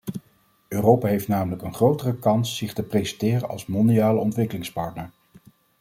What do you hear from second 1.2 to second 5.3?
namelijk een grote kans zich te presenteren als mondiale ontwikkelingspartner.